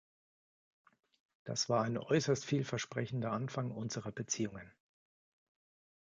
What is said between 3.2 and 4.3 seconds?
Anfang unserer